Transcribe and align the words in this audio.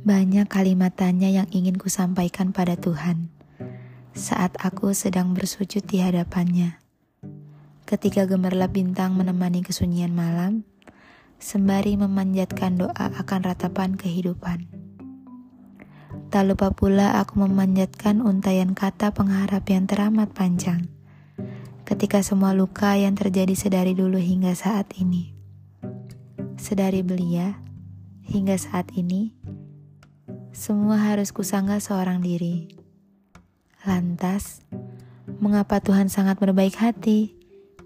Banyak 0.00 0.48
kalimat 0.48 0.96
tanya 0.96 1.28
yang 1.28 1.44
ingin 1.52 1.76
ku 1.76 1.92
sampaikan 1.92 2.56
pada 2.56 2.72
Tuhan 2.72 3.28
saat 4.16 4.56
aku 4.56 4.96
sedang 4.96 5.36
bersujud 5.36 5.84
di 5.84 6.00
hadapannya. 6.00 6.80
Ketika 7.84 8.24
gemerlap 8.24 8.72
bintang 8.72 9.12
menemani 9.12 9.60
kesunyian 9.60 10.16
malam, 10.16 10.64
sembari 11.36 12.00
memanjatkan 12.00 12.80
doa 12.80 13.06
akan 13.12 13.40
ratapan 13.44 13.92
kehidupan. 14.00 14.72
Tak 16.32 16.48
lupa 16.48 16.72
pula 16.72 17.20
aku 17.20 17.44
memanjatkan 17.44 18.24
untayan 18.24 18.72
kata 18.72 19.12
pengharap 19.12 19.68
yang 19.68 19.84
teramat 19.84 20.32
panjang. 20.32 20.88
Ketika 21.84 22.24
semua 22.24 22.56
luka 22.56 22.96
yang 22.96 23.20
terjadi 23.20 23.52
sedari 23.52 23.92
dulu 23.92 24.16
hingga 24.16 24.56
saat 24.56 24.96
ini. 24.96 25.36
Sedari 26.56 27.04
belia, 27.04 27.60
hingga 28.24 28.54
saat 28.56 28.94
ini, 28.94 29.39
semua 30.50 30.98
harus 30.98 31.30
kusangga 31.30 31.78
seorang 31.78 32.18
diri. 32.18 32.66
Lantas, 33.86 34.66
mengapa 35.38 35.78
Tuhan 35.78 36.10
sangat 36.10 36.42
berbaik 36.42 36.74
hati, 36.74 37.38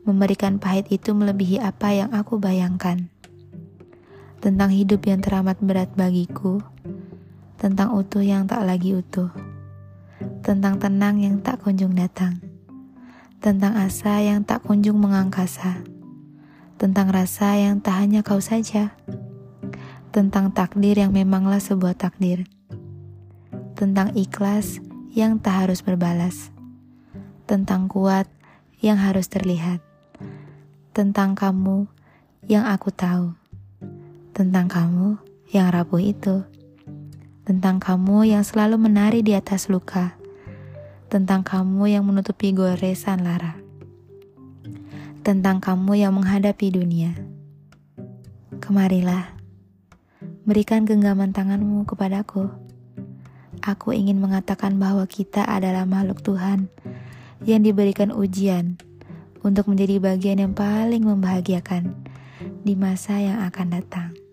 memberikan 0.08 0.56
pahit 0.56 0.88
itu 0.88 1.12
melebihi 1.12 1.60
apa 1.60 1.92
yang 1.92 2.10
aku 2.16 2.40
bayangkan? 2.40 3.12
Tentang 4.40 4.72
hidup 4.72 5.04
yang 5.04 5.20
teramat 5.20 5.60
berat 5.60 5.92
bagiku, 5.92 6.64
tentang 7.60 7.92
utuh 7.92 8.24
yang 8.24 8.48
tak 8.48 8.64
lagi 8.64 8.96
utuh, 8.96 9.28
tentang 10.40 10.80
tenang 10.80 11.20
yang 11.20 11.44
tak 11.44 11.60
kunjung 11.60 11.92
datang, 11.92 12.40
tentang 13.44 13.76
asa 13.76 14.24
yang 14.24 14.40
tak 14.40 14.64
kunjung 14.64 14.96
mengangkasa, 14.96 15.84
tentang 16.80 17.12
rasa 17.12 17.60
yang 17.60 17.84
tak 17.84 18.00
hanya 18.00 18.24
kau 18.24 18.40
saja. 18.40 18.96
Tentang 20.14 20.54
takdir 20.54 20.94
yang 20.94 21.10
memanglah 21.10 21.58
sebuah 21.58 21.98
takdir, 21.98 22.46
tentang 23.74 24.14
ikhlas 24.14 24.78
yang 25.10 25.42
tak 25.42 25.66
harus 25.66 25.82
berbalas, 25.82 26.54
tentang 27.46 27.90
kuat 27.90 28.30
yang 28.78 28.98
harus 28.98 29.26
terlihat, 29.26 29.82
tentang 30.94 31.34
kamu 31.34 31.90
yang 32.46 32.66
aku 32.70 32.94
tahu, 32.94 33.34
tentang 34.30 34.70
kamu 34.70 35.18
yang 35.50 35.74
rapuh 35.74 36.02
itu, 36.02 36.46
tentang 37.42 37.82
kamu 37.82 38.30
yang 38.38 38.46
selalu 38.46 38.78
menari 38.78 39.26
di 39.26 39.34
atas 39.34 39.66
luka, 39.66 40.14
tentang 41.10 41.42
kamu 41.42 41.98
yang 41.98 42.06
menutupi 42.06 42.54
goresan 42.54 43.26
lara, 43.26 43.58
tentang 45.26 45.58
kamu 45.58 45.98
yang 45.98 46.14
menghadapi 46.14 46.70
dunia. 46.70 47.14
Kemarilah 48.62 49.34
Berikan 50.44 50.84
genggaman 50.84 51.32
tanganmu 51.32 51.88
kepadaku. 51.88 52.63
Aku 53.64 53.96
ingin 53.96 54.20
mengatakan 54.20 54.76
bahwa 54.76 55.08
kita 55.08 55.40
adalah 55.40 55.88
makhluk 55.88 56.20
Tuhan 56.20 56.68
yang 57.48 57.64
diberikan 57.64 58.12
ujian 58.12 58.76
untuk 59.40 59.72
menjadi 59.72 60.04
bagian 60.04 60.44
yang 60.44 60.52
paling 60.52 61.00
membahagiakan 61.00 61.96
di 62.60 62.76
masa 62.76 63.16
yang 63.24 63.40
akan 63.40 63.80
datang. 63.80 64.23